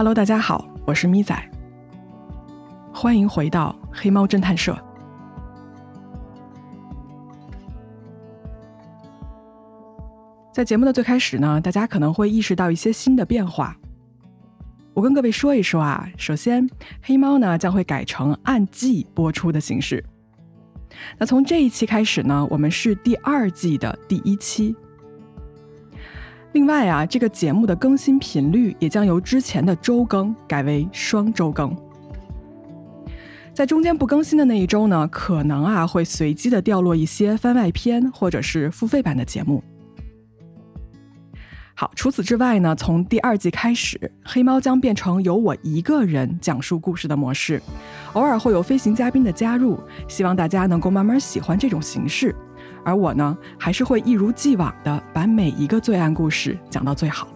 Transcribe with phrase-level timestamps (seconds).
[0.00, 1.36] Hello，大家好，我是咪仔，
[2.90, 4.74] 欢迎回到黑猫侦探社。
[10.54, 13.76] 在节目的最开始呢，大家可能会意识到一些新的变化。
[14.94, 16.66] 我跟各位说一说啊，首先，
[17.02, 20.02] 黑猫呢将会改成按季播出的形式。
[21.18, 24.74] 那从这一期开始呢，我们是第二季的第一期。
[26.52, 31.74] 另外啊，这个节目的更新频率也将由之前的周更改为双周更。
[33.54, 39.62] 在中间不更新的那一周呢，可能啊会随机的掉落一些番外篇或者是付费版的节目。
[41.74, 47.62] 好，除此之外呢，从第二季开始，黑猫将变成由我一个人讲述故事的模式，
[48.14, 49.78] 偶尔会有飞行嘉宾的加入，
[50.08, 52.34] 希望大家能够慢慢喜欢这种形式。
[52.84, 57.28] 而我呢，还是会一如既往的把每一个罪案故事讲到最好。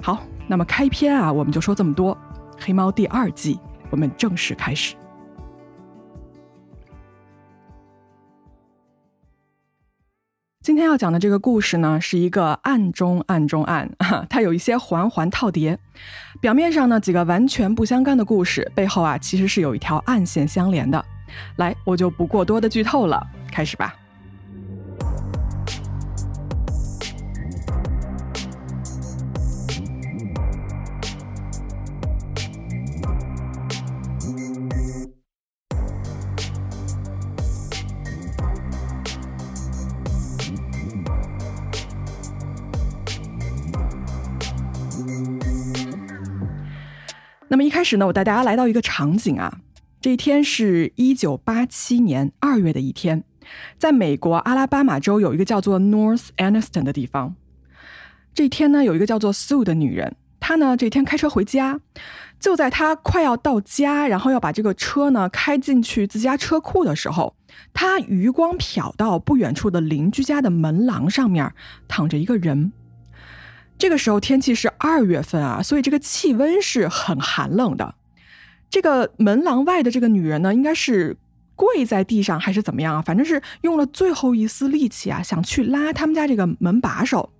[0.00, 2.16] 好，那么开篇啊，我们就说这么多。
[2.58, 3.58] 黑猫第二季，
[3.90, 4.94] 我们正式开始。
[10.60, 13.90] 今天要讲的这个故事呢，是一个暗中暗中暗，
[14.28, 15.78] 它有一些环环套叠。
[16.40, 21.02] 表面上呢，几个完全不相干的故事，背后啊，其实是有一条暗线相连的。
[21.56, 23.94] 来，我就不过多的剧透了，开始吧。
[47.50, 49.50] 那么一开始呢，我带大家来到一个场景啊，
[50.00, 53.24] 这一天是一九八七年二月的一天，
[53.78, 57.34] 在美国阿拉巴马州有一个叫做 North Anniston 的地方。
[58.32, 61.80] 这一天呢，有一个叫做 Sue 的女人，她呢这一天开车回家，
[62.38, 67.34] 就在她快要到家，然后要把这个车呢开进去自家车库的时候，
[67.74, 71.52] 她余光瞟到不远处的邻居家的门廊上面
[71.88, 72.70] 躺着一个人。
[73.76, 77.96] 这个时候天气是二月份啊，所以这个气温是很寒冷的。
[78.70, 81.16] 这个门廊外的这个女人呢，应该是
[81.56, 83.02] 跪在地上还是怎么样啊？
[83.02, 87.30] 反正是用了最后一丝力气啊，想去拉他们家这个门把手。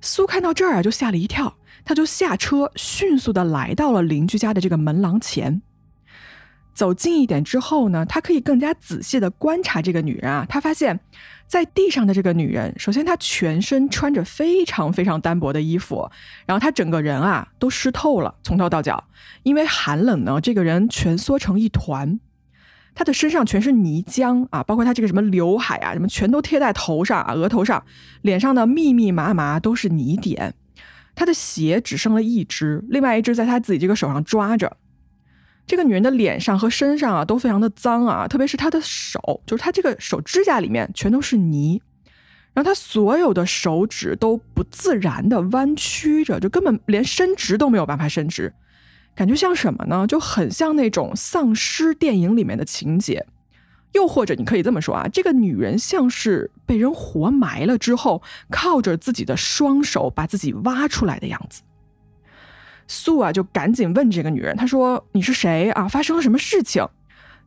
[0.00, 5.60] 苏看到这儿啊，就吓了一跳，他就下车，迅速的来到了邻居家的这个门廊前。
[6.72, 10.46] 走近一点之后呢，他可以更加仔细的观察这个女人啊。
[10.48, 10.98] 他发现，
[11.46, 16.10] 在地上的这个女人，首先她全身穿着非常非常单薄的衣服，
[16.46, 19.04] 然后她整个人啊都湿透了，从头到脚，
[19.42, 22.20] 因为寒冷呢，这个人蜷缩成一团。
[22.94, 27.84] 她的身上全是泥浆啊，包括她这个什么刘海啊，什么全都贴在头上啊，额头上，
[28.22, 30.54] 脸上的密密麻麻都是泥点。
[31.14, 34.76] 她的鞋只剩了一只，另外一只在她自己这个手上抓着。
[35.70, 41.80] 这个女人的脸上和身上啊都非常的脏啊，特别是她的手，就是她这个手指甲里面全都是泥，
[42.52, 48.52] 然后她所有的手指都不自然的弯曲着，就根本连伸直都没有办法伸直，
[49.14, 50.04] 感觉像什么呢？
[50.08, 53.24] 就很像那种丧尸电影里面的情节，
[53.92, 58.20] 又或者你可以这么说啊，这个女人像是被人活埋了之后，
[58.50, 61.62] 靠着自己的双手把自己挖出来的样子。
[62.92, 65.86] 素啊，就赶紧问这个女人，她说：“你是谁啊？
[65.86, 66.84] 发生了什么事情？”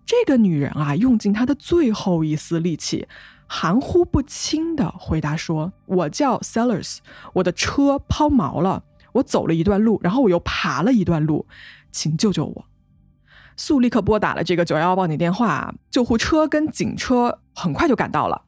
[0.08, 3.06] 这个女人啊，用尽她的最后一丝力气，
[3.46, 7.00] 含糊不清的回答说：“我叫 Sellers，
[7.34, 11.46] 我的车抛锚了，我走了一段路，然后我又爬了一段路，
[11.92, 12.66] 请救救我。”
[13.58, 18.42] 素立刻拨打了这个九幺幺报警电话，救护车跟警车很快就赶到了，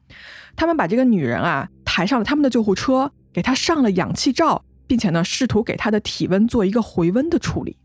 [0.55, 4.63] 他们把这个女人啊抬上了他们的救护车，给她上了氧气罩。
[4.87, 7.77] 并且呢，试图给他的体温做一个回温的处理，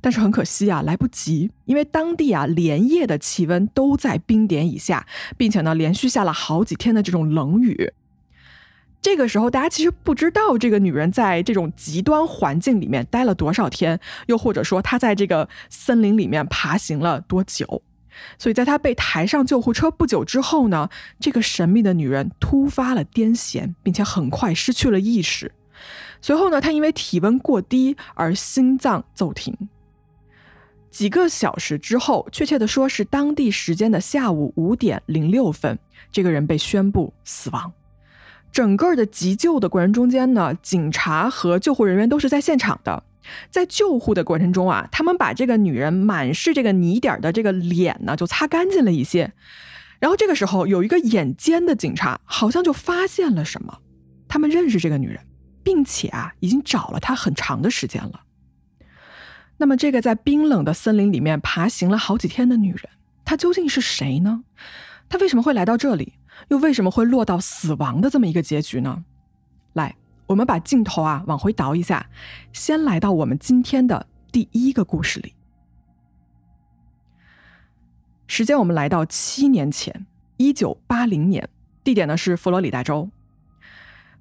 [0.00, 5.06] 但是很可惜啊，来不及，因为当地啊连夜的气温都在冰点以下，
[5.36, 7.92] 并且呢连续下了好几天的这种冷雨。
[9.02, 17.82] 这个时候，大家其实不知道这个女人在这种极端环境里面待了多少天，又或者说她在这个森林里面爬行了多久。
[18.36, 25.52] 所以，在她被抬上救护车不久之后呢，这个神秘的女人突发了癫痫，并且很快失去了意识。
[26.20, 29.56] 随后呢，他因为体温过低而心脏骤停。
[30.90, 35.78] 几个小时之后，确切的说是当地时间的下午五点零六分，
[36.10, 37.72] 这个人被宣布死亡。
[38.50, 43.04] 整个的急救的过程中间呢，警察和救护人员都是在现场的。
[43.48, 49.32] 在救护的过程中啊，他们把这个女人满是这个泥点的这个脸呢，就擦干净了一些。
[50.00, 53.78] 然后这个时候，有一个眼尖的警察好像就发现了什么，
[54.26, 55.20] 他们认识这个女人。
[55.80, 58.24] 并且啊，已经找了他很长的时间了。
[59.56, 62.82] 那么，这个在冰冷的森林里面爬行了好几天的女人，
[63.24, 64.44] 她究竟是谁呢？
[65.08, 66.18] 她为什么会来到这里？
[66.48, 69.04] 又为什么会落到死亡的这么一个结局呢？
[69.72, 69.96] 来，
[70.26, 72.10] 我们把镜头啊往回倒一下，
[72.52, 75.32] 先来到我们今天的第一个故事里。
[78.26, 80.04] 时间我们来到七年前，
[80.36, 81.48] 一九八零年，
[81.82, 83.08] 地点呢是佛罗里达州。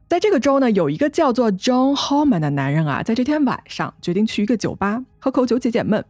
[0.09, 6.03] 在这个州呢，有一个叫做 John Holman 的男人啊，在这天晚上决定去一个酒吧喝口酒解解闷。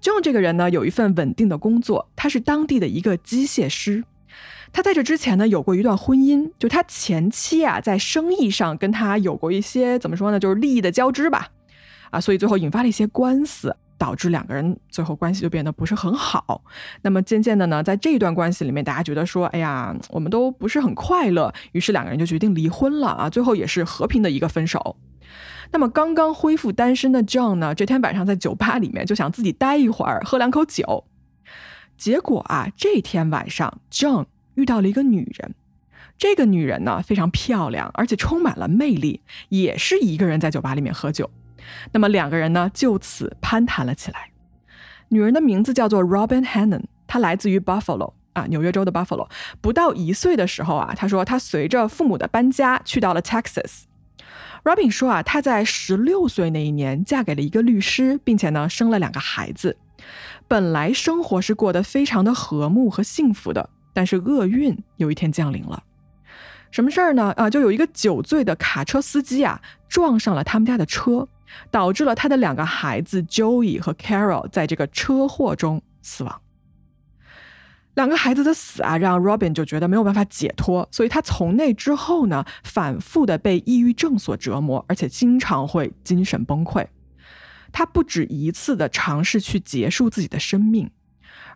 [0.00, 4.04] John 这个人呢，有一份稳定的工作，他是当地的一个机械师。
[4.72, 11.48] 他在这之前呢，有过一段婚姻，就他前妻啊，在生意上跟他有过一些怎么说呢，就是利益的交织吧，
[12.10, 13.74] 啊，所以最后引发了一些官司。
[13.98, 16.62] 导致两个人最后关系就变得不是很好。
[17.02, 23.30] 那么渐渐的呢，在这一段关系里面，大家觉得说，哎呀，我们都不是很快乐，于是两个人就决定离婚了啊。
[23.30, 24.96] 最后也是和平的一个分手。
[25.72, 31.04] 那么刚刚恢复单身的 John 呢，这天晚上在酒吧里面就想自己待一会儿，喝两口酒。
[31.96, 35.54] 结果啊，这天晚上 John 遇到了一个女人。
[36.18, 41.30] 这个女人呢非常漂亮，而且充满了魅力，也是一个人在酒吧里面喝酒。
[41.92, 44.30] 那么两个人呢，就此攀谈了起来。
[45.08, 49.28] 女人的名字叫做 Robin Hannon，她来自于 Buffalo 啊，纽约州的 Buffalo。
[49.60, 53.84] 不到一岁的时候啊，她说她随着父母的搬家去到了 Texas。
[54.64, 59.76] Robin 说啊，她在十六岁那一年嫁给了一个律师，并且呢生了两个孩子。
[60.48, 65.84] 本来生活是过得非常的和睦和幸福的，但是厄运有一天降临了。
[66.72, 67.32] 什么事儿呢？
[67.36, 71.28] 啊，就有一个酒醉的卡车司机啊，撞上了他们家的车。
[71.70, 76.40] 导致了他的两个孩子 Joey 和 Carol 在这个车祸中死亡。
[77.94, 86.86] 两个孩子的死啊，让 Robin 就觉得没有办法解脱，所以他从那之后呢，反复的被抑郁症所折磨，而且经常会精神崩溃。
[87.72, 90.90] 他不止一次的尝试去结束自己的生命。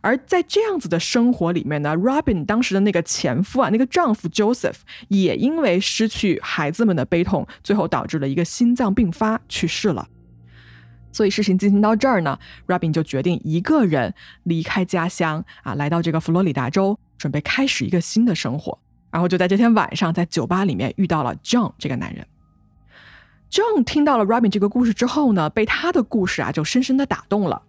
[0.02, 4.76] 而在这样子的生活里面呢，Robin 当时的那个前夫啊，那个丈夫 Joseph
[5.08, 10.08] 也因为失去孩子们的悲痛，最后导致了一个心脏病发去世了。
[11.12, 14.14] 所以事情进行到这儿呢，Robin 就决定一个人
[14.44, 18.78] 离开家乡啊，来到这个佛罗里达州，准备开始一个新的生活。
[19.10, 22.24] 然后就在这天晚上，在酒吧里面遇到了 John 这个男人。
[23.50, 27.60] John 听到了 Robin 这个故事之后呢，被他的故事啊就深深的打动了。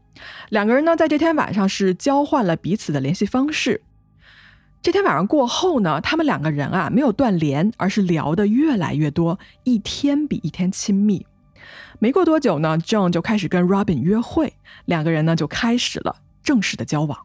[0.49, 3.81] 两个人呢，在这天晚上是交换了彼此的联系方式。
[4.81, 11.25] 这天晚上过后呢，他们两个人啊没有断联，而是聊得越来越多，一天比一天亲密。
[11.99, 14.53] 没过多久呢，John 就开始跟 Robin 约会，
[14.85, 17.19] 两个人呢就开始了正式的交往。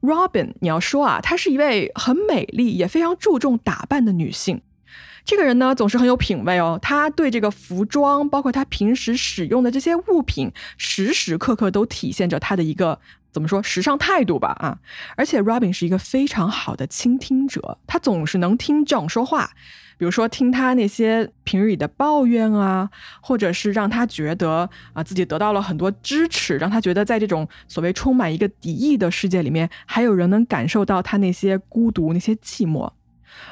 [0.00, 4.62] Robin，你要说啊，她是一位很美丽也非常注重打扮的女性。
[5.24, 6.78] 这个人呢，总是很有品味哦。
[6.82, 12.98] 他对这个服装，包括他平时使用的这些物品，时时刻刻都体现着他的一个
[13.30, 14.78] 怎么说时尚态度吧啊。
[15.16, 19.50] 而且 Robin 是一个非常好的倾听者，他总是能听 John 说话，
[19.98, 22.90] 比如说听他那些平日里的抱怨啊，
[23.20, 32.90] 或者是让他觉得啊自己得到了很多支持，让他觉得在这种所谓充满一个敌意的世界里面，还有人能感受到他那些孤独、那些寂寞。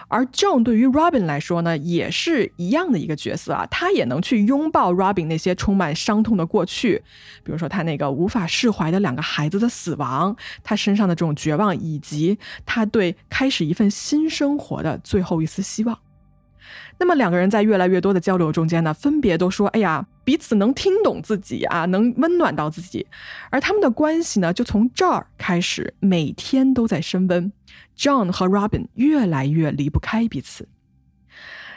[0.08, 7.02] 而 John 对于 Robin 来说呢，也是一样的一个角色啊，他也能去拥抱 Robin 那些充满伤痛的过去，
[7.44, 15.98] 比如说他那个无法释怀的两个孩子的死亡，他身上的这种绝望，以及他对开始一份新生活的最后一丝希望。
[16.98, 23.06] 那么两个人在越来越多的交流中间呢，分别都说：“哎呀，彼此能听懂自己啊，能温暖到自己。”
[23.50, 27.52] 而他们的关系呢，就从这儿开始，每天都在升温。
[27.96, 30.68] John 和 Robin 越来越离不开彼此。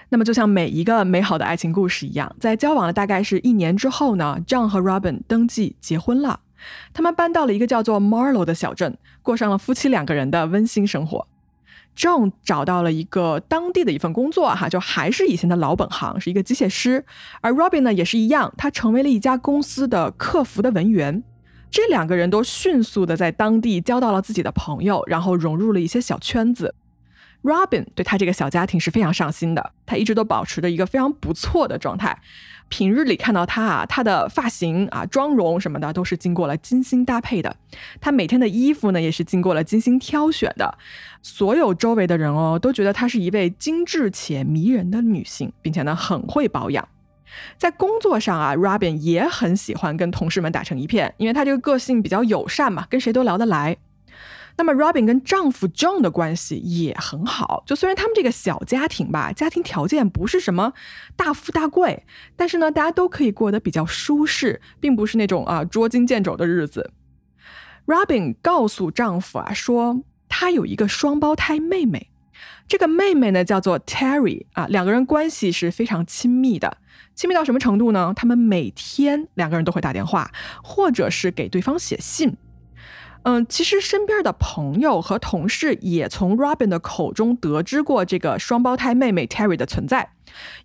[0.09, 6.41] 那么，就像每一个美好的爱情故事一样，在交往了大概是一年之后呢，John 和 Robin 登记结婚了。
[6.93, 11.27] 他们搬到了一个叫做 Marlow 的小镇，过上了夫妻两个人的温馨生活。
[11.95, 17.05] John 找到了一个当地的一份工作，哈，就还是以前的老本行，是一个机械师。
[17.41, 21.23] 而 Robin 呢，也是一样，他成为了一家公司的客服的文员。
[21.69, 26.75] 这两个人都迅速的在当地交到了自己的朋友，然后融入了一些小圈子。
[27.43, 32.19] Robin 对他这个小家庭是非常上心的，他一直都保持着一个非常不错的状态。
[32.71, 37.53] 平日里看到他啊，他的发型啊、妆容什么的都是经过了精心搭配的。
[37.99, 40.77] 他每天的衣服呢，也是经过了精心挑选的。
[41.21, 46.87] 所有周围的人哦，都觉得她是一位精致且迷人的女性，并且呢，很会保养。
[47.57, 53.77] 在工作上啊，Robin 也很喜欢跟同事们打成一片，因为他这个个性比较友善嘛，跟谁都聊得来。
[54.61, 60.73] 那么 Robin 跟丈夫 John 的关系也很好，就虽然他们这个小家庭吧，家庭条件不是什么
[61.15, 66.91] 大富大贵，但是呢，大家都可以过得比较舒适，并不是那种啊捉襟见肘的日子。
[67.87, 72.11] Robin 告诉丈夫啊，说她有一个双胞胎妹妹，
[72.67, 76.77] 这个妹妹呢叫做 Terry 啊，两个人关系是非常亲密的，
[77.15, 78.13] 亲密到什么程度呢？
[78.15, 80.29] 他们每天两个人都会打电话，
[80.63, 82.37] 或者是给对方写信。
[83.23, 90.09] 嗯，其实身边的朋友和同事也从 Robin 的口中得知过这个双胞胎妹妹 Terry 的存在，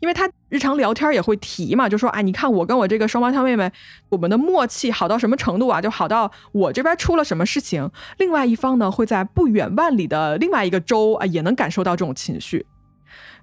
[0.00, 3.70] 因为他日常聊天也会提嘛，就说啊，你看我跟我这个双胞胎妹妹，
[4.08, 5.82] 我们的默契好到什么程度啊？
[5.82, 12.64] 就好到我这边出了什么事情，另外一方呢会在不远万里的另外一个州啊也能感受到这种情绪。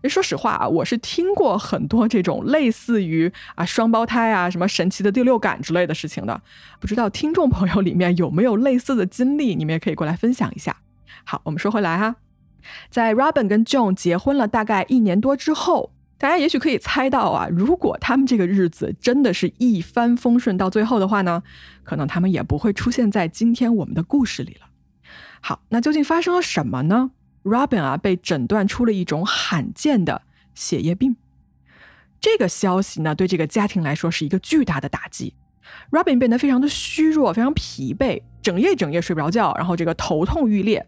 [0.10, 6.42] 说实话啊，我是听过很多这种类似于啊双胞胎啊什么神奇的第六感之类的事情的，
[6.80, 10.76] 不知道听众朋友里面有没有类似的经历，你们也可以过来分享一下。
[11.24, 12.16] 好，我们说回来哈，
[12.90, 21.44] 在 Robin 跟 John 结婚了大概一年多之后，大家也许可以猜到啊，如果他们这个日子真的是一帆风顺到最后的话呢，
[21.84, 24.68] 可能他们也不会出现在今天我们的故事里了。
[25.40, 27.12] 好，那究竟发生了什么呢
[27.44, 30.22] ？Robin 啊，被诊断出了一种罕见的
[30.56, 31.16] 血液病。
[32.20, 35.34] 这个消息呢，对这个家庭来说是一个巨大的打击。
[35.92, 40.88] Robin 变得非常的虚弱，非常疲惫，整夜整夜睡不着觉，然后这个头痛欲裂。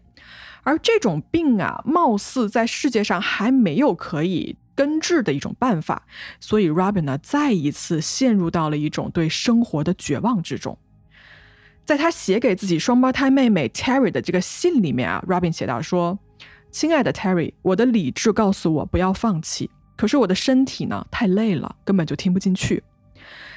[0.62, 6.04] 而这种病啊，貌似在世界上还没有可以根治的一种办法，
[6.40, 10.78] 所以 Robin 呢，再一次陷入到了一种对生活的绝望之中。
[11.84, 16.18] 在他写给自己双胞胎妹妹 Terry 的这个信里面啊，Robin 写到说。
[16.76, 22.84] 亲爱的 Terry，我的理智告诉我不要放弃，可是我的身体呢太累了，根本就听不进去。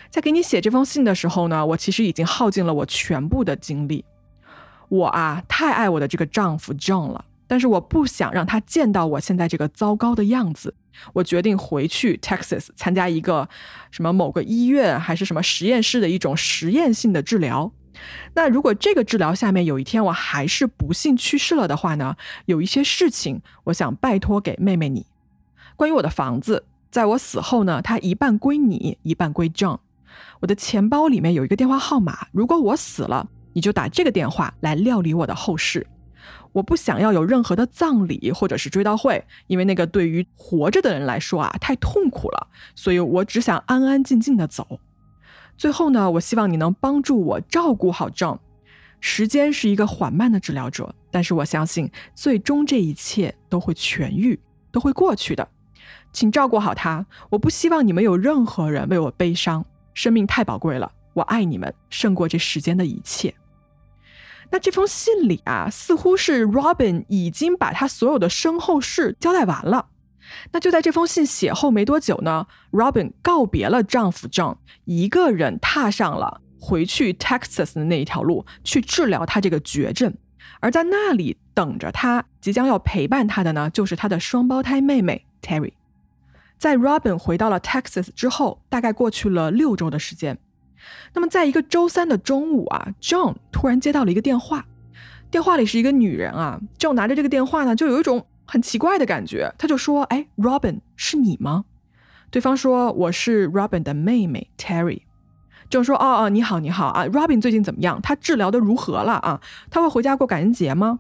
[0.10, 4.06] 在给你写这封信的时候呢，我其实已经耗尽了我全部的精力。
[4.88, 10.74] 我啊，太爱我的这个丈夫 John 了，但是我不想让他见到我现在这个糟糕的样子。
[11.12, 13.50] 我决定回去 Texas 参加一个
[13.92, 17.70] 什么某个医院还是什么实验室的一种实验性的治疗。
[18.34, 22.16] 那如果这个治疗下面有一天我还是不幸去世了的话呢？
[22.46, 25.06] 有一些事情我想拜托给妹妹你。
[25.76, 29.80] 关于我的房子，在我死后呢，它一半归你，一半归 John。
[30.42, 35.86] 我的钱包里面有一个电话号码，如果我死了，你就打这个电话来料理我的后事。
[36.52, 44.80] 我不想要有任何的葬礼或者是追悼会，因为那个对于活着的人来说啊太痛苦了，所以我只想安安静静的走。
[45.60, 48.40] 最后呢，我希望你能帮助我照顾好 John。
[49.02, 54.40] 时间是一个缓慢的治疗者，但是我相信最终这一切都会痊愈，
[54.72, 55.46] 都会过去的。
[56.14, 57.06] 请照顾好他。
[57.30, 59.66] 我不希望你们有任何人为我悲伤。
[59.94, 63.36] 生命太宝贵了，我爱你们胜过这世间的一切。
[64.52, 69.88] 那这封信里啊，似乎是 Robin 已经把他所有的身后事交代完了。
[70.52, 80.14] 那就在这封信写后没多久呢，Robin 告别了丈夫 John，一个人踏上了回去 Texas 的那一条路，去治疗他这个绝症。
[80.60, 85.74] 而在那里等着他，即将要陪伴他的呢，就是他的双胞胎妹妹 Terry。
[86.58, 90.38] 在 Robin 回到了 Texas 之后，大概过去了六周的时间。
[91.14, 94.66] 那么在一个周三的中午啊，John 突然接到了一个电话，
[95.32, 98.26] 电话里是一个女人啊，John 拿着这个电话呢，就有一种。
[98.50, 101.66] 很奇怪的感觉，他就说：“哎，Robin 是你吗？”
[102.32, 105.04] 对方说：“我是 Robin 的妹妹 Terry。”
[105.70, 108.02] 就说：“哦哦，你好，你好啊，Robin 最近怎么样？
[108.02, 109.40] 他治疗的如何了啊？
[109.70, 111.00] 他会回家过感恩节吗？”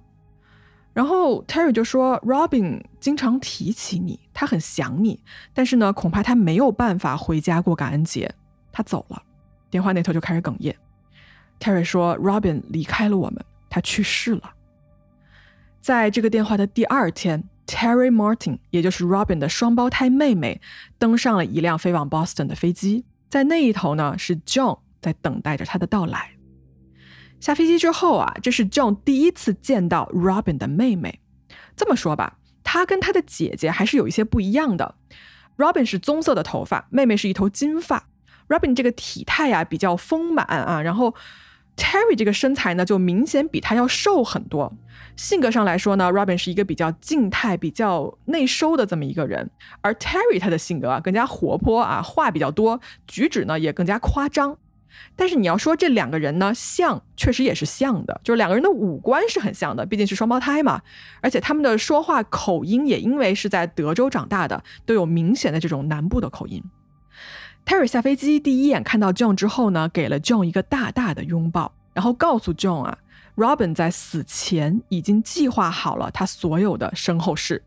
[0.93, 8.31] 然后 Terry 就说：“Robin 经常提起你，他很想你，但是呢，恐怕他没有办法回家过感恩节，
[8.71, 9.23] 他走了。”
[9.71, 10.75] 电话那头就开始哽咽。
[11.59, 14.53] Terry 说：“Robin 离开了我们，他去世了。”
[15.81, 20.59] 在这个电话的第二天，Terry Martin，也就是 Robin 的双胞胎妹妹，
[20.97, 23.05] 登上了一辆飞往 Boston 的飞机。
[23.29, 26.31] 在那一头呢，是 John 在等待着他的到来。
[27.39, 31.21] 下飞机之后啊，这是 John 第一次见到 Robin 的妹妹。
[31.75, 34.95] 这么说吧，他跟他的姐姐还是有一些不一样的。
[35.57, 38.09] Robin 是棕色的头发，妹妹是一头金发。
[38.49, 41.15] Robin 这个体态呀比较丰满啊，然后。
[41.79, 44.71] Terry 这个身材呢，就明显比他要瘦很多。
[45.15, 49.49] 性格上来说呢，Robin 是一个比较静态、比较内收的这么一个人，
[49.81, 54.57] 而 Terry 他的性格啊更加活泼啊，话比较多，举止呢也更加夸张。
[55.15, 60.81] 但是你要说这两个人呢像，确实也是像的，就是两个人的五官是很像的，毕竟是双胞胎嘛。
[61.21, 66.61] 而且他们的说话口音也因为是在德州长大的，都有明显的这种南部的口音。
[67.69, 72.97] Terry 下飞机第一眼看到 John 之后呢，给了 John 一个大大的拥抱，然后告诉 John 啊
[73.35, 77.61] Robin 在死前已经计划好了他所有的身后事。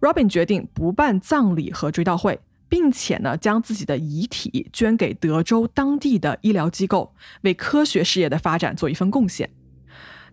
[0.00, 9.48] Robin 决定不办葬礼和追悼会，并且呢，将自己的遗体捐给德州当地的医疗机构，为科学事业的发展做一份贡献。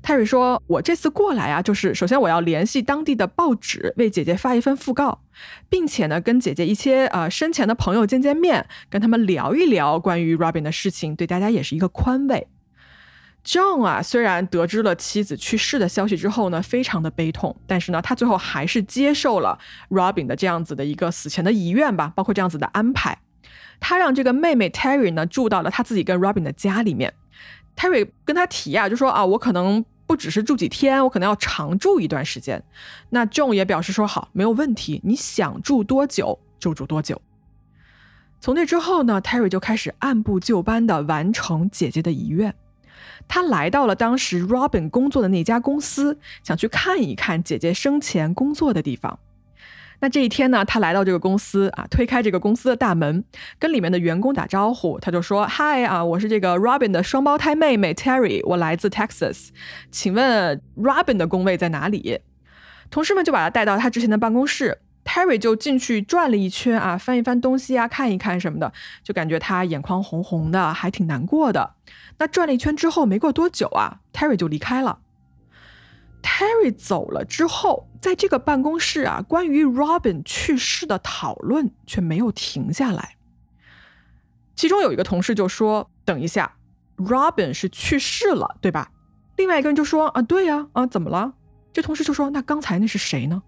[0.03, 5.21] Terry 说：“我这次过来啊，就是首先我要联系当地的报纸，为姐姐发一份讣告，
[5.69, 12.47] 并且呢，跟姐姐一些呃生前的朋友见见面，跟他们聊一聊关于 Robin 的事情，对大家也是一个宽慰。”
[13.43, 19.57] John 啊，虽然得知了妻子去世的消息之后呢，非常的悲痛，但是呢，他最后还是接受了
[19.89, 23.19] Robin 的这样子的一个死前的遗愿吧，包括这样子的安排。
[23.79, 27.13] 他让这个妹妹 Terry 呢住到了他自己跟 Robin 的家里面。
[27.77, 32.61] Terry 跟他提啊，就说啊，我可能不只是住几天，我可能要常住一段时间。
[33.11, 37.21] 那 John 也表示说好，没有问题，你想住多久就住多久。
[38.41, 42.53] 从那之后呢，Terry 就开始按部就班的完成姐姐的遗愿。
[43.27, 49.19] 他来到了当时 Robin 工作的那家公司，想去看一看姐姐生前工作的地方。
[49.99, 53.23] 那这一天呢，他来到这个公司啊，推开这个公司的大门，
[53.57, 54.99] 跟里面的员工打招呼。
[54.99, 59.49] 他就说：“Hi 啊，我是这个 Robin 的双胞胎妹妹 Terry，我来自 Texas，
[59.89, 62.19] 请问 Robin 的工位在哪里？”
[62.89, 64.79] 同事们就把他带到他之前的办公室。
[65.03, 68.73] Terry 就进去转了一圈啊，翻一翻东西啊，看一看什么的，
[69.03, 71.75] 就感觉他眼眶红红的，还挺难过的。
[72.19, 74.99] 那转了一圈之后，没过多久啊，Terry 就离开了。
[76.21, 83.15] Terry 走了之后，在这个办公室啊，关于 Robin 去世的讨论却没有停下来。
[84.55, 86.57] 其中有一个同事就说：“等一下
[86.97, 88.91] ，Robin 是去世了，对吧？”
[89.37, 91.33] 另外一个人就说：“啊，对呀，啊，怎么了？”
[91.71, 93.43] 这同事就说：“那刚才那是谁呢？”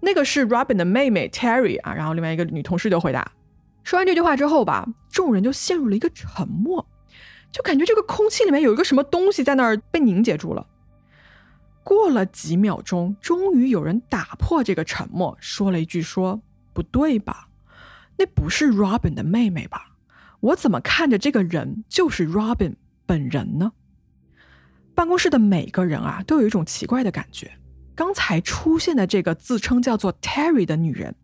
[0.00, 3.30] 那个是 Robin 的妹妹 Terry 啊，然后另外一个女同事就回答。
[3.84, 6.84] 说完这句话之后吧，众人就陷入了一个沉默，
[7.52, 10.66] 就感觉这个空气里面有一个什么东西在那儿被凝结住了。
[11.84, 16.40] 过了几秒钟，终于有人打破这个沉默，说了一句：“说
[16.72, 17.48] 不对吧？
[18.16, 19.96] 那不是 Robin 的妹妹吧？
[20.40, 23.72] 我怎么看着这个人就是 Robin 本人呢？”
[24.94, 27.58] 办公室的每个人啊，都有一种奇怪的感觉。
[27.94, 31.14] 刚才出现的这个自称叫做 Terry 的女人，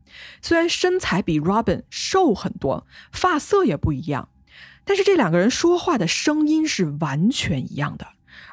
[0.42, 4.29] 虽然身材比 Robin 瘦很多，发色也不一样，
[4.85, 8.09] 但是这两个人说话的声音是完全一样的，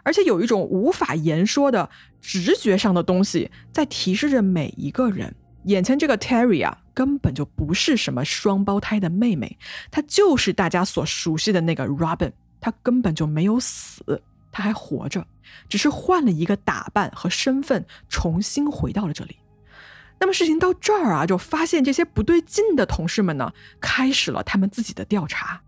[0.05, 1.89] 而且有一种无法言说的
[2.21, 9.57] 直觉上的东西在提示着每一个人：眼前这个 Terry 啊，根本就不是什么双胞胎的妹妹，
[9.91, 14.21] 她就是大家所熟悉的那个 Robin，她根本就没有死。
[14.51, 15.27] 他还活着，
[15.67, 19.35] 只是换了一个打扮和身份，重新回到了这里。
[20.17, 25.61] 那么事情到这儿啊，就发现这些不对劲的同事们呢，开始了他们自己的调查。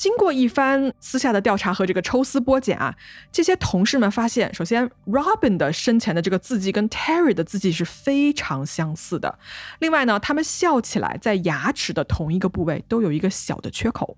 [0.00, 2.96] 经过一番私下的调查和这个抽丝剥茧啊，
[3.30, 9.38] 这些同事们发现，首先 Robin 的生前的这个字迹跟 Terry 的字迹是非常相似的。
[9.80, 14.16] 另外呢，他们笑起来在牙齿的同一个部位都有一个小的缺口。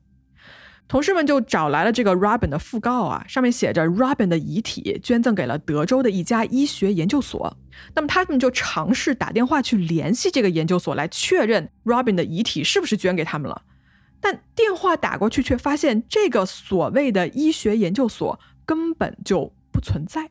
[0.86, 7.56] 同事们就找来了这个 Robin 的讣告啊，上面写着 Robin 的遗体捐赠给了德州的一家医学研究所。
[7.96, 13.62] 那么他们就尝试打电话去联系这个研究所，来确认 Robin 的遗体是不是捐给他们了。
[14.22, 20.30] 但电话打过去，却发现这个所谓的医学研究所根本就不存在。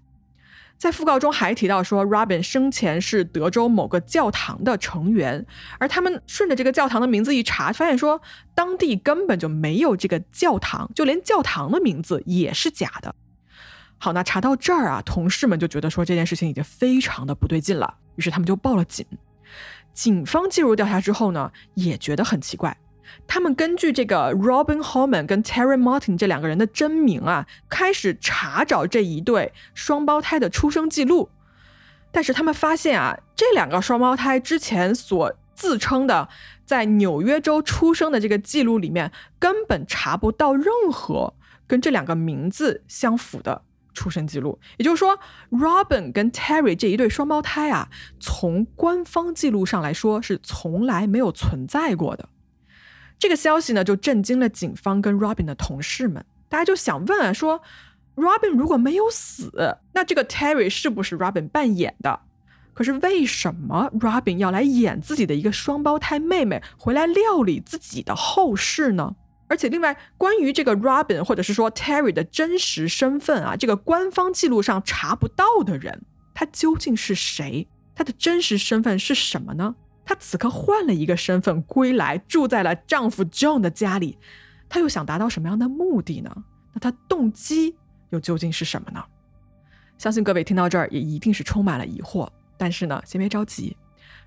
[0.77, 5.45] 在讣告中还提到说，Robin 生前是德州某个教堂的成员，
[5.77, 8.19] 而他们顺着这个教堂的名字一查，发现说
[8.55, 13.13] 当地根本就没有这个教堂，就连教堂的名字也是假的。
[13.99, 19.05] 好，那查到这儿啊，同事们就觉得说这件事情已经非常的不对劲了，于是他们就报了警。
[19.93, 22.75] 警方介入调查之后呢，也觉得很奇怪。
[23.27, 31.29] 他们根据这个 Robin Holman 跟 Terry Martin 这两个人的真名啊，开始查找这一对双胞胎的出生记录，
[32.11, 36.27] 但是他们发现啊，这两个双胞胎之前所自称的
[36.65, 41.33] 在纽约州出生的这个记录里面，根本查不到任何
[41.67, 43.61] 跟这两个名字相符的
[43.93, 44.59] 出生记录。
[44.77, 45.19] 也就是说
[45.51, 52.29] ，Robin 跟 Terry 这一对双胞胎啊，从官方记录上来说是从来没有存在过的。
[53.21, 56.25] 这个消息呢，就震惊了警方跟 Robin 的同事们。
[56.49, 57.61] 大家就想问啊，说
[58.15, 62.19] Robin 如果没有死，那这个 Terry 是不是 Robin 扮演的？
[62.73, 69.15] 可是为什么 Robin 要来演自己的一个双胞胎妹妹，回来料理自己的后事呢？
[69.47, 76.01] 而且，另外关于这个 Robin 或者是说 Terry 的真实身份啊，这个官方记录上查不到的人，
[76.33, 77.67] 他究竟是谁？
[77.93, 79.75] 他的真实身份是什么呢？
[80.05, 84.17] 她此刻换了一个身份归来，住在了丈夫 John 的家里，
[84.67, 86.43] 她又想达到什么样的目的呢？
[86.73, 87.75] 那她动机
[88.09, 89.03] 又究竟是什么呢？
[89.97, 92.27] 相信各位听到这儿也一定是充满了疑惑。
[92.57, 93.75] 但是呢，先别着急，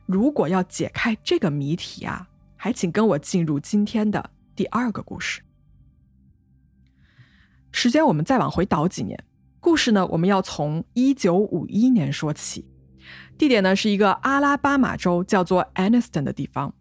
[0.07, 5.41] 如果要解开这个谜题啊，还请跟我进入今天的第二个故事。
[7.71, 9.23] 时间我们再往回倒几年，
[9.61, 12.65] 故事呢我们要从一九五一年说起，
[13.37, 16.75] 地点呢是一个阿拉巴马州叫做 Anniston 的地方，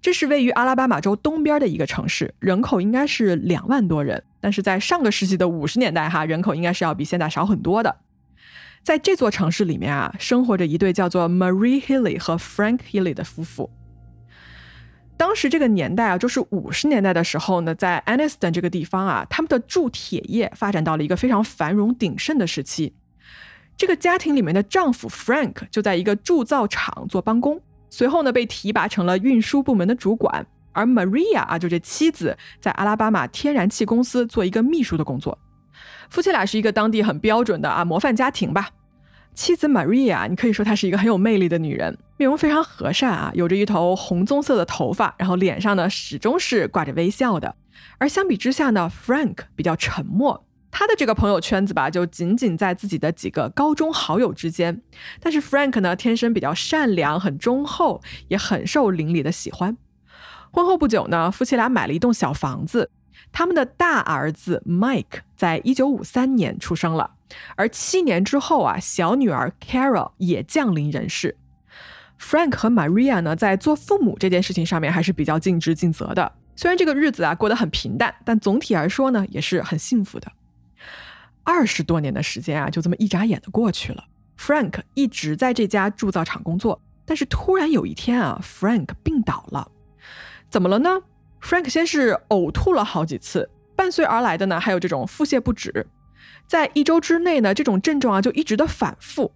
[0.00, 7.96] 这是位于阿拉巴马州东边的一个城市，人口应该是两万多人，但是在上个世纪的五十年代哈，人口应该是要比现在少很多的。
[8.82, 13.70] 在这座城市里面啊，生活着一对叫做 Marie Healy 和 Frank Healy 的夫妇。
[15.18, 22.94] 当时这个年代啊，就是五十年代的时候呢，在 Anniston 这个地方啊，他们的铸铁业发展到了一个非常繁荣鼎盛的时期。
[23.80, 30.46] 这个家庭里面的丈夫 Frank 就在一个铸造厂做帮工，随后呢被提拔成了运输部门的主管。
[30.72, 35.38] 而 Maria 啊，就这妻子在阿拉巴马天然气公司做一个秘书的工作。
[36.10, 38.68] 夫妻俩是一个当地很标准的啊模范家庭吧。
[39.32, 47.56] 妻子 Maria，你可以说她是一个很有魅力的女人，面容非常和善啊，有着一头红棕色的头发，然后脸上呢始终是挂着微笑的。
[47.96, 54.80] 而相比之下呢，Frank 比较沉默，他的这个朋友圈子吧，就仅仅在自己的几个高中好友之间。
[55.20, 59.76] 但是 Frank 呢，天生比较善良，很忠厚，也很受邻里的喜欢。
[60.52, 62.90] 婚后不久呢，夫妻俩买了一栋小房子。
[63.32, 67.12] 他们的大儿子 Mike 在一九五三年出生了，
[67.54, 71.36] 而七年之后啊，小女儿 Carol 也降临人世。
[72.18, 76.32] Frank 和 Maria 呢，在做父母这件事情上面还是比较尽职尽责的。
[76.56, 80.32] 虽然这个日子啊过得很平淡，但总体而说呢，也是很幸福的。
[81.50, 84.04] 二十多年的时间啊，就这么一眨眼的过去了。
[84.38, 89.68] Frank 一直在这家铸造厂工作，但是突然有一天啊，Frank 病倒了。
[90.48, 91.00] 怎么了呢
[91.42, 95.88] ？Frank 先是呕吐了好几次，伴随而来的呢，还有这种腹泻不止。
[96.46, 99.32] 在一周之内呢，这种症状啊就一直的反复。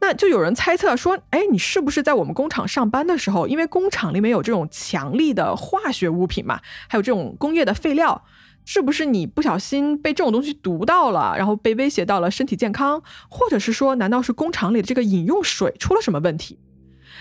[0.00, 8.24] 那就有人猜测说，哎，你是不是在我们工厂上班的时候，因为工厂里面有这种强力的化学物品嘛，还有这种工业的废料，
[8.70, 13.02] 是不是你不小心被这种东西毒到了，然后被威胁到了身体健康？
[13.30, 16.58] 或者是说，难道是工厂里的这个饮用水出了什么问题？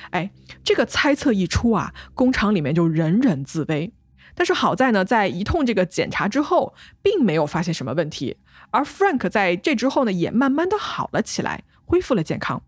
[0.10, 0.30] 哎，
[0.62, 3.94] 这个猜测一出啊，工厂里面就人人自危。
[4.36, 8.36] 但是好在呢，在一通这个检查之后，并没有发现什么问题。
[8.72, 12.62] 而 Frank 在这之后呢，也慢慢的好了起来，恢复了健康。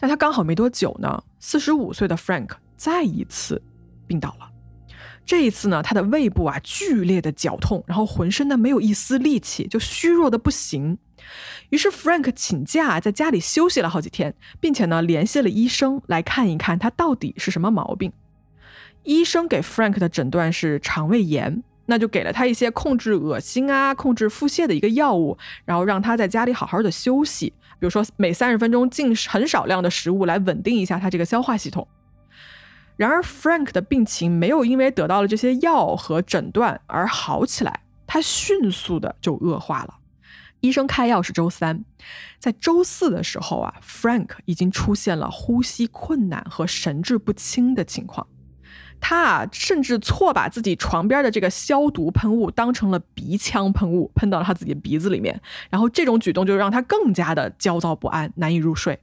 [0.00, 3.62] 但他刚好没多久呢，四十五岁的 Frank 再一次
[4.08, 4.50] 病倒了。
[5.26, 10.98] 这一次呢，他的胃部啊剧烈的绞痛，然后浑身呢没有一丝力气，就虚弱的不行。
[11.70, 18.12] 于是 Frank 请假在家里休息了好几天，并且呢联系了医生来看一看他到底是什么毛病。
[19.02, 27.46] 医生给 Frank 的诊断是肠胃炎，那就给了他一些控制恶心啊、控制腹泻的一个药物，然后让他在家里好好的休息，
[27.78, 31.88] 比如说每三十分钟进很少量的食物来稳定一下他这个消化系统。
[32.96, 39.94] 然而 Frank 的病情没有因为得到了这些药和诊断而好起来，他迅速的就恶化了。
[40.60, 41.84] 医生开药是周三，
[42.38, 48.26] 在周四的时候啊，Frank 已经出现了呼吸困难和神志不清的情况。
[49.00, 55.38] 他啊，甚至错把自己床边的这个消毒喷雾当成了鼻腔喷雾，喷到了他自己的鼻子里面。
[55.68, 58.98] 然后这种举动就让他更加的焦躁不安，难以入睡。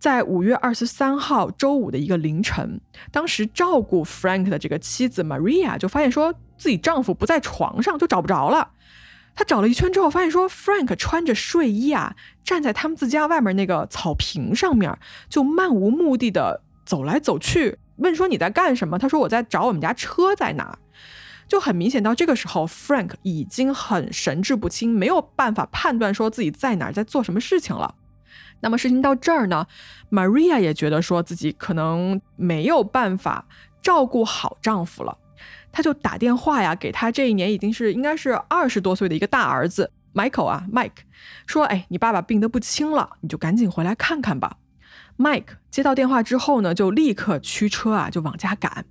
[0.00, 2.80] 在五月二十三号周五的一个凌晨，
[3.12, 8.70] 当时照顾 Frank 的这个妻子 Maria 就发现说自己丈夫不在床上，就找不着了。
[9.34, 17.76] 她找了一圈之后，发现说 Frank 穿着睡衣啊，站在他们自家外面那个草坪上面，就漫无目的的走来走去。
[17.96, 18.98] 问说你在干什么？
[18.98, 20.78] 他说我在找我们家车在哪，
[21.46, 27.96] 就很明显到这个时候，Frank 已经很神志不清，没有办法判断说自己在哪，在做什么事情了。
[28.60, 29.66] 那么事情到这儿呢
[30.10, 33.46] ，Maria 也觉得说自己可能没有办法
[33.82, 35.16] 照顾好丈夫了，
[35.72, 40.90] 她就打电话呀给他这一年已经是应该是二十多岁的一个大儿子 Michael 啊，Mike
[41.46, 44.56] 说，哎，你爸爸病得不轻了，你就赶紧回来看看吧。
[45.16, 48.84] Mike 接到电话之后呢，就立刻驱车啊，就往家赶。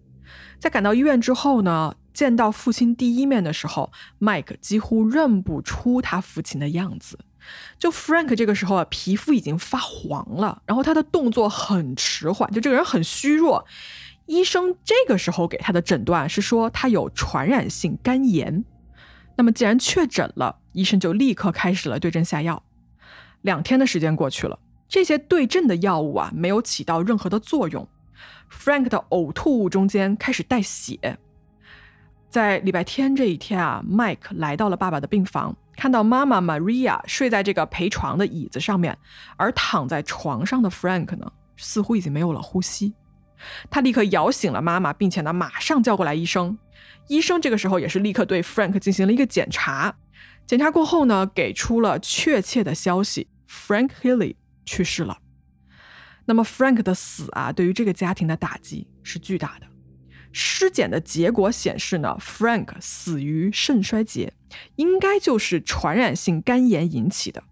[0.59, 7.19] 在赶到医院之后呢，见到父亲第一面的时候，Mike 几乎认不出他父亲的样子。
[7.77, 13.65] 就 Frank 这个时候啊，皮肤已经发黄了，然后他的动作很迟缓，就这个人很虚弱。
[14.25, 18.63] 医生这个时候给他的诊断是说他有传染性肝炎。
[19.35, 22.61] 那么既然确诊了，医生就立刻开始了对症下药。
[23.41, 24.59] 两天的时间过去了。
[24.87, 27.87] 这些对症的药物啊，没有起到任何的作用。
[28.51, 31.19] Frank 的呕吐物中间开始带血，
[32.29, 38.95] 在礼拜天这一天啊，Mike 来到了爸爸的病房，看到妈妈 Maria 睡在这个陪床的椅子上面，
[39.35, 42.93] 而躺在床上的 Frank 呢，似乎已经没有了呼吸。
[43.71, 46.55] 他立刻摇醒了妈妈，并且呢，马上叫过来医生。
[47.07, 49.95] 医生这个时候也是立刻对 Frank 进行了一个检查。
[50.45, 55.17] 检查过后呢，给出了确切的消息：Frank Healy 去世了。
[56.25, 59.65] 那么 Frank 的死啊，对于这个家庭的打击是巨大的。
[60.31, 64.33] 尸检的结果显示呢，Frank 死于肾衰竭，
[64.75, 67.43] 应该就是传染性肝炎引起的。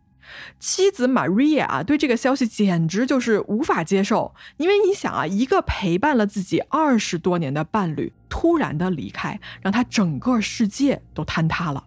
[0.60, 11.86] 妻子 Maria 啊，对这个消息简直就是无法接受，因为你想啊，一个陪伴了自己二十多年的伴侣突然的离开，让他整个世界都坍塌了。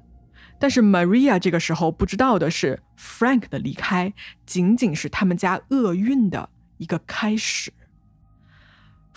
[0.58, 4.12] 但是 Maria 这个时候不知道的是，Frank 的离开
[4.46, 6.48] 仅仅是他们家厄运的
[6.78, 7.72] 一个开始。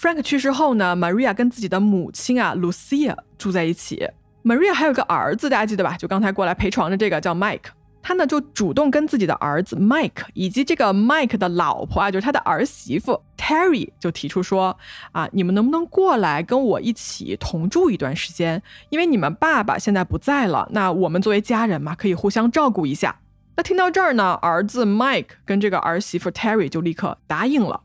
[0.03, 4.05] Frank 去世后呢，Maria 跟自己的母亲啊 Lucia 住在一起。
[4.43, 5.95] Maria 还有个儿子，大家记得吧？
[5.95, 7.71] 就刚才过来陪床的这个叫 Mike。
[8.01, 14.77] 他呢就主动跟自己的儿子 Mike 以及这个 Mike 的老婆啊，就是他的儿媳妇 Terry 就提出说
[15.13, 18.61] 啊，你们能不能过来跟我一起同住一段时间？
[18.89, 23.21] 因为你们爸爸现在不在了，那我们作为家人嘛，可以互相照顾一下。
[23.55, 27.79] 那听到这儿呢，儿子 Mike 跟这个儿媳妇 Terry 就立刻答应了。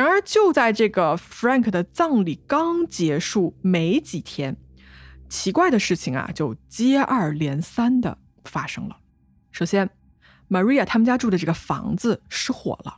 [0.00, 4.56] 然而，就在这个 Frank 的葬礼刚结束没几天，
[5.28, 8.96] 奇怪的事情啊就接二连三的发生了。
[9.52, 9.90] 首先
[10.48, 12.96] ，Maria 他们家住的这个房子失火了，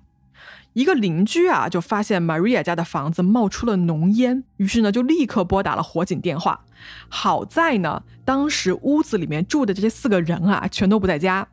[0.74, 6.64] 一个邻居啊就发现 Maria 家的房子冒出了浓烟，于是呢就立刻拨打了火警电话。
[7.08, 11.48] 好在呢，当时屋子里面住的这些四个人啊全都不在家，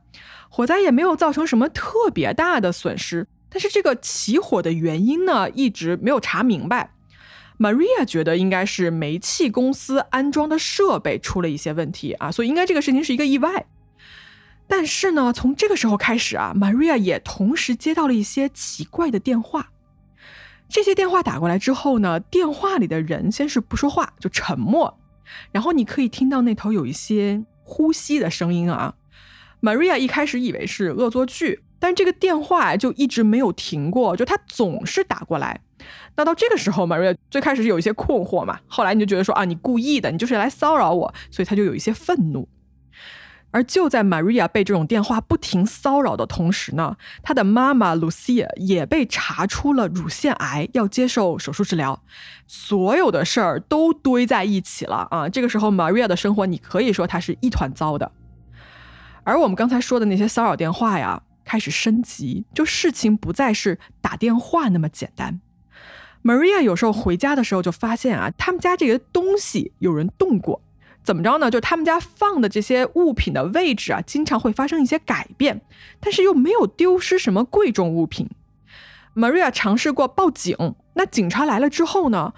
[0.47, 3.25] 火灾也没有造成什么特别大的损失。
[3.49, 6.93] 但是这个起火的原因呢，一直没有查明白。
[7.57, 13.65] Maria 觉得应该是煤气公司安装的设备出了一些问题啊，所以应该这个事情是一个意外。
[14.65, 19.71] 但是呢，从这个时候开始啊，Maria 也同时接到了一些奇怪的电话。
[20.69, 24.99] 这些电话打过来之后呢，电话里的人先是不说话，就沉默，
[25.51, 28.93] 然后你可以听到那头有一些呼吸的声音啊。
[29.61, 31.63] Maria 一开始以为是恶作剧。
[31.79, 35.61] 但这个电话就一直没有停过，就他总是打过来。
[36.17, 42.49] 那到这个时候，Maria 最开始是有一些困惑嘛，后来你就觉得说啊，你故意的，你就是来骚扰我，所以他就有一些愤怒。
[43.51, 52.03] 而就在 Maria 被这种电话不停骚扰的同时呢，她的妈妈 Lucia 也被查出了乳腺癌，要接受手术治疗。
[52.45, 55.27] 所有的事儿都堆在一起了啊！
[55.27, 58.11] 这个时候，Maria 的生活你可以说她是一团糟的。
[59.23, 61.23] 而我们刚才说的那些骚扰电话呀。
[61.49, 65.41] 开始升级，就事情不再是打电话那么简单。
[66.21, 70.61] Maria 有时候回家的时候就发现啊，他们家这个东西有人动过，
[71.03, 71.49] 怎么着呢？
[71.49, 75.59] 就他们家放的这些物品的位置啊，经常会发生一些改变，
[75.99, 78.29] 但是又没有丢失什么贵重物品。
[79.15, 82.33] Maria 尝试过报警，那警察来了之后呢，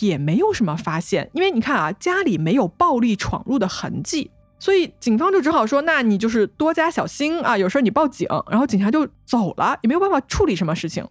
[0.00, 4.32] 也没有什么发现，因为你看啊，家里没有暴力闯入的痕迹。
[4.58, 8.26] 所以警方就只好说，那你就是多加小心啊，有事儿你报警。
[8.50, 11.06] 然后警察就走了，也没有办法处理什么事情。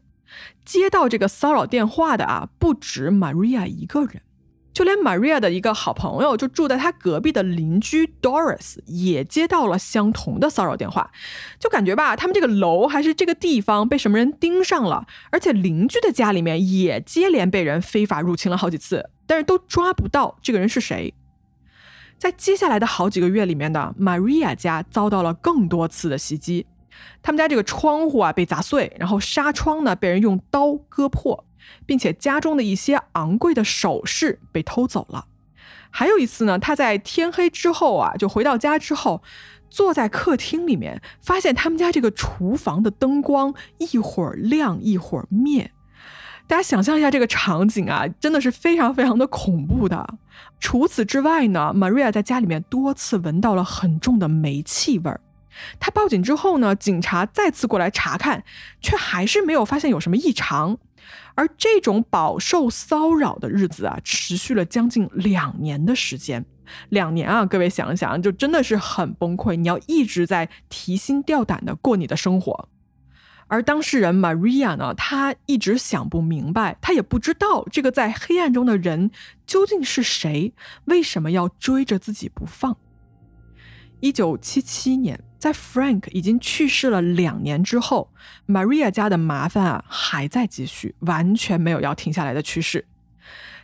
[0.66, 4.22] 接到这个骚扰电话的啊，不止 Maria 一个人，
[4.74, 11.12] 就连 Maria 的一个好朋友，就住在他隔壁的邻居 Doris 也接到了相同的骚扰电话。
[11.60, 21.14] 就感觉吧，他们这个楼还是这个地方被什么人盯上了，而且邻居的家里面也接连被人非法入侵了好几次，但是都抓不到这个人是谁。
[22.18, 26.66] 在接下来的好几个月里面的 Maria 家遭到了更多次的袭击，
[27.22, 31.46] 他们家这个窗户啊被砸碎，然后纱窗呢被人用刀割破，
[31.86, 35.26] 并且家中的一些昂贵的首饰被偷走了。
[35.92, 39.22] 还有一次呢，他在天黑之后啊就回到家之后，
[39.70, 45.72] 坐在客厅里面，发现他们家这个厨房的灯光一会儿亮一会儿灭。
[46.48, 50.08] 大家想象一下这个场景啊，真的是非常非常的恐怖的。
[50.60, 55.20] 除此之外呢，Maria 在家里面多次闻到了很重的煤气味儿。
[55.80, 58.44] 她报警之后呢，警察再次过来查看，
[58.80, 60.78] 却还是没有发现有什么异常。
[61.34, 66.46] 而这种饱受骚扰的日子啊，持续了将近两年的时间。
[66.90, 69.56] 两年啊，各位想想，就真的是很崩溃。
[69.56, 72.70] 你要一直在提心吊胆的过你的生活。
[73.48, 79.12] 而当事人 Maria 呢，她一直想不明白，她也不知道这个在黑暗中的人
[79.46, 80.54] 究竟是谁，
[80.86, 82.76] 为什么要追着自己不放。
[84.02, 88.12] 一九七七年，在 Frank 已经去世了两年之后
[88.48, 92.86] Maria 家的麻烦啊还在继续，完全没有要停下来的趋势。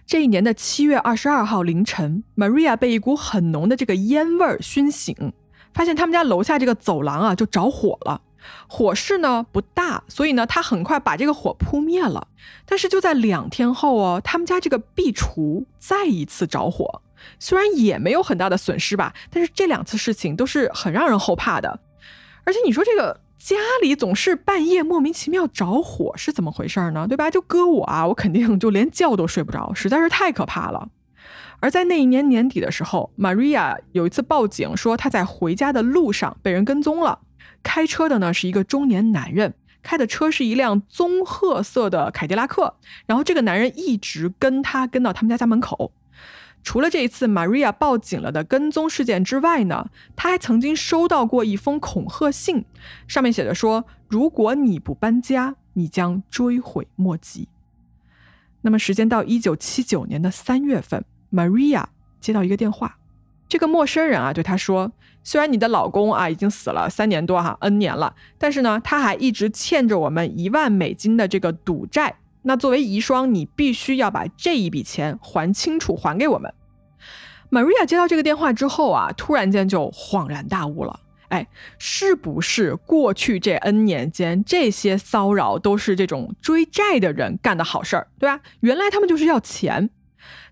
[0.05, 5.15] 这一年的七月二十二号凌晨，Maria 被一股很浓的这个烟味儿熏醒，
[5.73, 8.21] 发现他们家楼下这个走廊啊就着火了。
[8.67, 12.27] 火势呢不大，所以呢他很快把这个火扑灭了。
[12.65, 17.01] 但是就在两天后哦，他们家这个壁橱再一次着火，
[17.39, 21.79] 虽然也没有很大的损失吧，但是这两次事情都是很让人后怕的。
[22.43, 23.21] 而且你说这个。
[23.43, 27.07] 家里总是半夜莫名其妙着火是怎么回事呢？
[27.07, 27.31] 对吧？
[27.31, 30.89] 就搁我啊，我肯定就连觉都睡不着，实在是太可怕了。
[31.59, 37.17] 而在那一年年底的时候，Maria 有一次报警说她在回家的路上被人跟踪了，
[37.63, 42.75] 开车的呢是一个中年男人，开的车是一辆棕褐色的凯迪拉克，
[43.05, 45.91] 然后这个男人一直跟他跟到他们家家门口。
[46.63, 52.65] 除了这一次 Maria 报警了的跟踪事件之外呢，他还曾经收到过一封恐吓信，
[53.07, 57.49] 上面写着说：“如果你不搬家，你将追悔莫及。”
[58.61, 61.85] 那么时间到一九七九年的三月份，Maria
[62.19, 62.99] 接到一个电话，
[63.49, 64.91] 这个陌生人啊对她说
[65.23, 76.51] ：“虽然你的老公啊已经死了三年多哈 N 年了，但是呢他还一直欠着我们一万美金的这个赌债。”那作为遗孀，你必须要把这一笔钱还清楚，还给我们。
[77.51, 80.99] Maria 接到这个电话之后啊，突然间就恍然大悟了。
[81.27, 88.41] 哎，是不是过去这 N 年间，这些骚扰都是这种追债的人干的好事儿，对吧？
[88.61, 89.91] 原来他们就是要钱。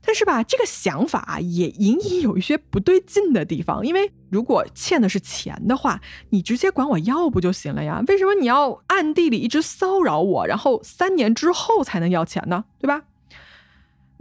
[0.05, 8.03] 但是吧，这个想法也隐隐有一些不对劲的地方，因为如果欠的是钱的话，你直接管我要不就行了呀？
[8.07, 12.65] 为什么你要暗地里一直骚扰我，然后三年之后才能要钱呢？
[12.79, 13.03] 对吧？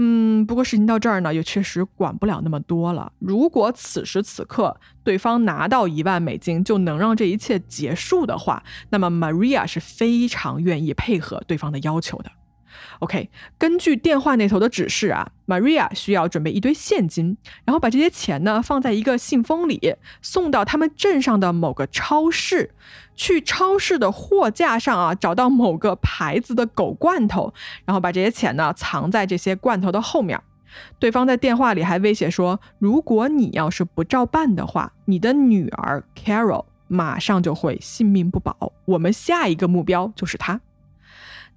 [0.01, 3.13] 嗯，不过事情到这儿呢，也确实管不了那么多了。
[3.19, 12.31] 如果此时此刻对方拿到一万美金就能让这一切结束的话，那么 Maria 是非常愿意配合对方的要求的。
[13.01, 22.71] OK，根据电话那头的指示啊，Maria 需要准备一堆现金，然后把这些钱呢放在一个信封里，送到他们镇上的某个超市。
[23.21, 27.53] 去超市的货架上啊，找到某个牌子的狗罐头，
[27.85, 30.41] 然后把这些钱呢藏在这些罐头的后面。
[31.01, 38.73] 对方在电话里还威胁说，如果你要是不照办的话，你的女儿 Carol 马上就会性命不保。
[38.85, 40.61] 我们下一个目标就是她。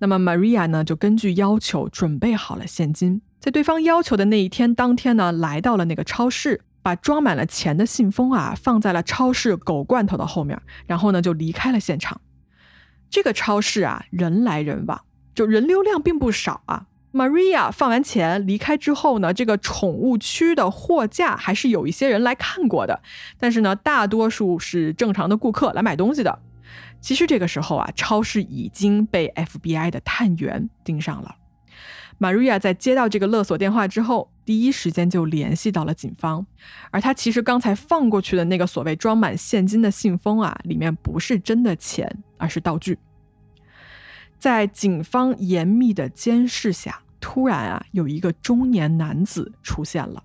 [0.01, 12.19] 那么 Maria 呢，就根据要求准备好了现金，在对方要求的那一天当天呢，来到了那个超市，把装满了钱的信封啊放在了超市狗罐头的后面，然后呢就离开了现场。
[13.11, 14.99] 这个超市啊人来人往，
[15.35, 16.87] 就人流量并不少啊。
[17.13, 23.03] Maria 放完钱离开之后呢，这个宠物区的货架还是有一些人来看过的，
[23.37, 26.39] 但是呢，大多数是正常的顾客来买东西的。
[26.99, 31.35] 其实这个时候啊，超市已经被 FBI 的探员盯上了。
[32.17, 36.45] 玛瑞亚在接到这个勒索电话之后，第一时间就联系到了警方。
[36.91, 42.99] 而他其实刚才放过去的那个所谓装满现金的信封啊，里面不是真的钱，而是道具。
[44.37, 50.23] 在警方严密的监视下，突然啊，有一个中年男子出现了。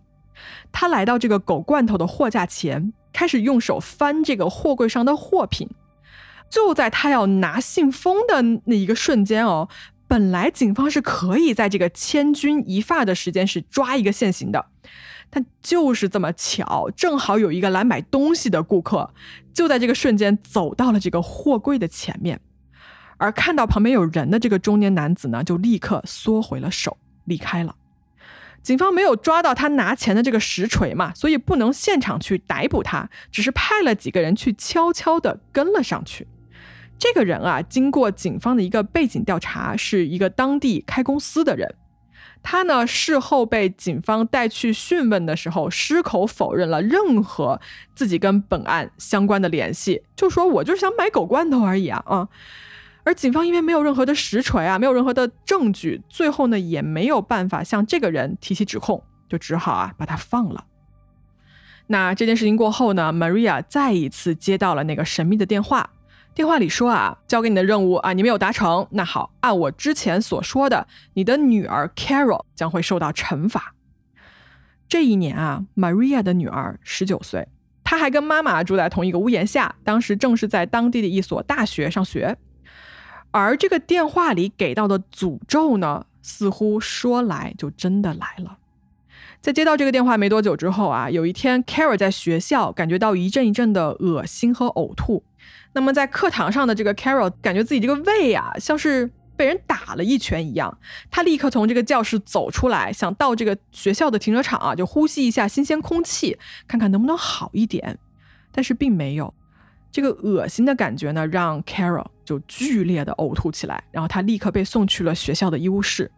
[0.71, 5.67] 他来到这个狗罐头的货架前，开始用手翻这个货柜上的货品。
[6.51, 9.69] 就在他要拿信封的那一个瞬间哦，
[10.09, 14.67] 本来警方是可以在这个千钧一发的时间是抓一个现行的，
[15.29, 19.13] 但就是这么巧，正好有一个来买东西的顾客，
[19.53, 22.41] 就在这个瞬间走到了这个货柜的前面，
[23.17, 27.75] 而看到旁边有人的这个中年男子呢，就立刻缩回了手，离开了。
[28.63, 36.27] 警方没有抓到他拿钱的这个实锤嘛，所以不能现场去逮捕他，只是派了几个人去悄悄地跟了上去。
[36.99, 41.75] 这个人啊，经过警方的一个背景调查，是一个当地开公司的人。
[42.43, 47.61] 他呢，事后被警方带去讯问的时候，矢口否认了任何
[47.95, 52.29] 自己跟本案相关的联系，就说我就是想买狗罐头而已啊啊！
[53.03, 60.65] 而警方因为没有任何的实锤啊，没有任何的证据，最后呢，也没有办法向这个人提起指控，就只好啊把他放了。
[61.89, 65.91] 那这件事情过后呢，Maria 再一次接到了那个神秘的电话。
[66.37, 68.87] 电话里说啊，交给你的任务啊，你没有达成。
[68.91, 73.73] 那好，按我之前所说的，你的女儿 Carol 将会受到惩罚。
[74.87, 77.49] 这一年啊，Maria 的女儿十九岁，
[77.83, 82.37] 她还跟妈妈住在同一个屋檐下，当时正是在当地的一所大学上学。
[83.31, 88.59] 而这个电话里给到的诅咒呢，似乎说来就真的来了。
[89.41, 95.25] 在接到这个电话没多久之后啊，有一天 Carol 在学校感觉到一阵一阵的恶心和呕吐。
[95.77, 100.79] 那么在课堂上的这个 Carol 感觉自己这个胃啊，像是被人打了一拳一样。
[101.11, 107.99] 他立刻从这个教室走出来，想到这个学校的停车场啊，就呼吸一下新鲜空气，看看能不能好一点。
[108.53, 109.35] 但是并没有，
[109.93, 116.11] 这个恶心的感觉呢，让 Carol 就剧烈的呕吐起来，然后他立刻被送去了学校的医务室。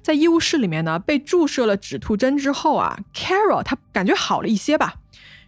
[0.00, 4.94] 在医务室里面呢，被注射了止吐针之后啊，Carol 他感觉好了一些吧，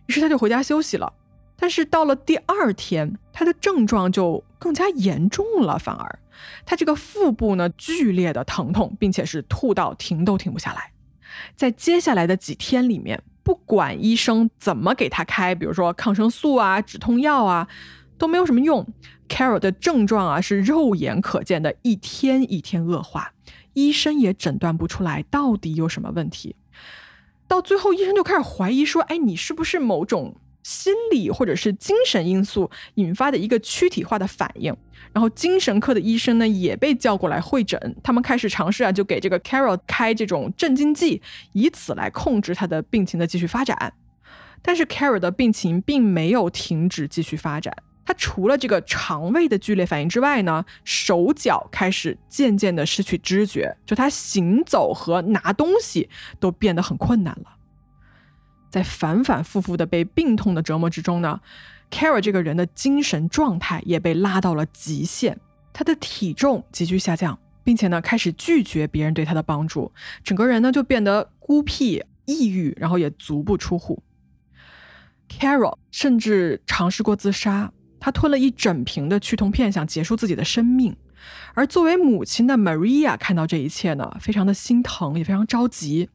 [0.04, 1.10] 于是他就回家休息了。
[1.60, 6.18] 但是到了第二天，他的症状就更加严重了，反而
[6.64, 10.92] 他这个腹部呢剧烈的疼痛，并且是吐到停都停不下来。
[11.56, 17.66] 在接下来的几天里面，不管医生怎么给他开，比如说抗生素啊、止痛药啊，
[18.16, 18.86] 都没有什么用。
[19.28, 23.32] Carol 的症状啊是肉眼可见的一天一天恶化。
[23.74, 26.56] 医生也诊断不出来到底有什么问题，
[27.46, 30.34] 到最后医生就开始怀疑说：“哎，你是不是某种
[30.68, 34.76] 心理或者是精神因素引发的一个躯体化的反应？”
[35.14, 41.22] 然后精神科的医生呢也被叫过来会诊，他们开始尝试啊，就给这个 Carol 开这种镇静剂，
[41.54, 43.94] 以此来控制他的病情的继续发展。
[44.60, 47.74] 但是 Carol 的病情并没有停止继续发展。
[48.04, 56.08] 他除了这个肠胃的剧烈反应之外呢，手脚开始渐渐的失去知觉，就他行走和拿东西
[56.38, 57.57] 都变得很困难了。
[58.70, 61.40] 在反反复复的被病痛的折磨之中呢
[61.90, 65.36] ，Kara 这个人的精神状态也被拉到了极限，
[65.72, 69.92] 他的体重急剧下降，并且呢开始拒绝别人对他的帮助，
[70.22, 74.02] 整个人呢就变得孤僻、抑郁，然后也足不出户。
[75.28, 77.72] Carol 甚至尝试过自杀。
[78.00, 80.96] 他吞了一整瓶的去痛片，想结束自己的生命。
[81.52, 86.08] 而作为母亲的 Maria 看到这一切呢，非常的心疼，也非常着急。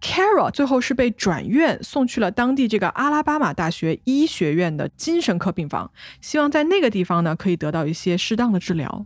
[0.00, 5.90] Carol 最后是被转院送去了当地这个阿拉巴马大学医学院的精神科病房，
[6.20, 9.04] 希望在那个地方呢可以得到一些适当的治疗。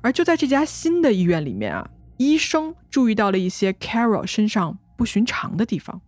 [0.00, 6.00] 而就在这家新的医院里面啊，医生注意到了一些 Carol 身上不寻常的地方。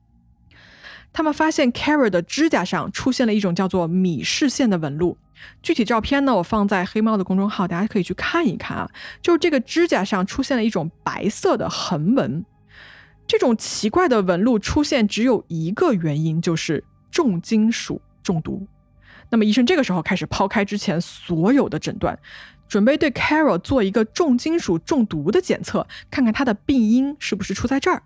[1.12, 5.18] 他们发现 Carol 的指甲上出现了一种叫做米氏线的纹路。
[5.60, 8.88] 具体照片呢，我放在黑猫的公众号，大家可以去看一看啊。
[9.20, 12.44] 就是这个指甲上出现了一种白色的横纹，
[13.26, 18.66] 这种奇怪的纹路出现只有一个原因，就是重金属中毒。
[19.30, 22.18] 那么医生这个时候开始抛开之前所有的诊断，
[22.68, 28.02] 准备对 Carol 做一个重金属中毒的检测，看看他的病因是不是出在这儿。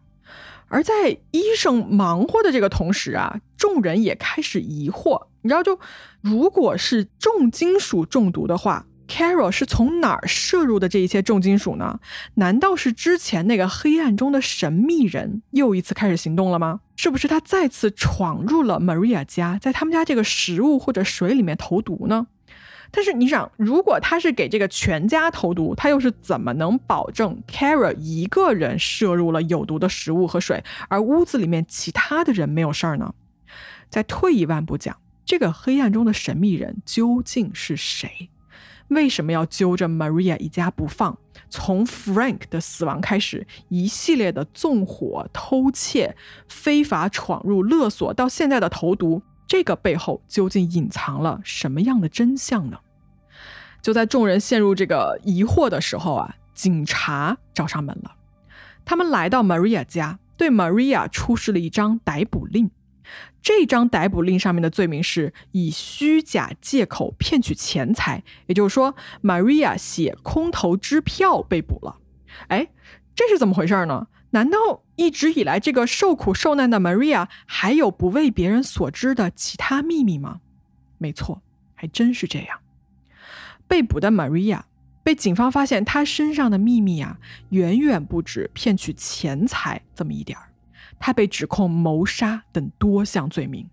[0.68, 5.26] 而在医生忙活的这个同时啊，众人也开始疑惑。
[5.42, 5.78] 你知道，就
[6.20, 12.00] 如果是重金属中毒的话，Carol 是从哪儿摄入的这一些重金属呢？
[12.34, 16.80] 难道是之前那个黑暗中的神秘人又一次开始行动了吗？
[16.96, 22.26] 是不是他再次闯入了 Maria 家，在他们家这个食物或者水里面投毒呢？
[22.90, 33.12] 但是你想，如果他是给这个全家投毒，他又是怎么能保证 Carol 一个人摄入了有毒的食物和水，而屋子里面其他的人没有事儿呢？
[33.90, 38.30] 再退一万步讲，这个黑暗中的神秘人究竟是谁？
[38.88, 41.18] 为什么要揪着 Maria 一家不放？
[41.48, 46.16] 从 Frank 的死亡开始，一系列的纵火、偷窃、
[46.48, 49.22] 非法闯入、勒索，到现在的投毒。
[49.46, 52.78] 这个背后究竟隐藏了什么样的真相呢？
[53.80, 58.16] 就在众人陷入这个疑惑的时候啊，警察找上门了。
[58.84, 62.70] 他们来到 Maria 家，对 Maria 出示了一张逮捕令。
[63.42, 71.98] 这张逮捕令上面的罪名是以虚假借口骗取钱财，也就是说，Maria 写空头支票被捕了。
[72.48, 72.68] 哎，
[73.14, 74.08] 这是怎么回事呢？
[74.30, 74.58] 难道
[74.96, 80.40] 一直以来这个受苦受难的 Maria 还有不为别人所知的其他秘密吗？
[80.98, 81.40] 没错，
[81.74, 82.58] 还真是这样。
[83.68, 84.62] 被捕的 Maria
[85.02, 87.18] 被警方发现，她身上的秘密啊，
[87.50, 90.48] 远远不止骗取钱财这么一点儿。
[90.98, 93.68] 他被指控谋杀等多项罪名。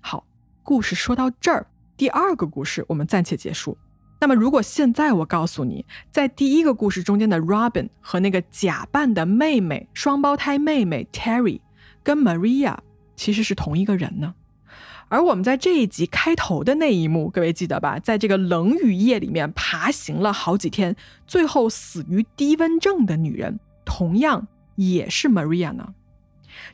[0.00, 0.24] 好，
[0.62, 3.76] 故事说到这儿，第二个故事我们暂且结束。
[4.20, 11.60] 那么，如果现在我告诉你，在第一个故事中间的 Robin 和那个假扮的妹妹双胞胎妹妹 Terry
[12.04, 12.76] 跟 Maria
[13.16, 14.34] 其实是同一个人呢？
[15.08, 17.98] 而我们在这一集开头的那一幕，各位记得吧？
[17.98, 20.96] 在这个冷雨夜里面爬行了好几天，
[21.26, 24.46] 最后死于低温症的女人，同样
[24.76, 25.92] 也是 Maria 呢？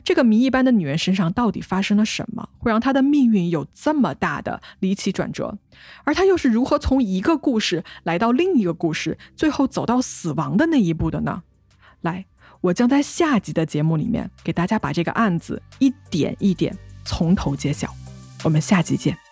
[0.03, 5.57] 这个谜一般的女人身上到底发生了什么，会让她的命运有这么大的离奇转折？
[6.03, 11.43] 而她又是如何从一个故事来到另一个故事，最后走到死亡的那一步的呢？
[12.01, 12.25] 来，
[12.61, 17.93] 我将在下集的节目里面给大家把这个案子一点一点从头揭晓。
[18.43, 19.28] 我们下集见。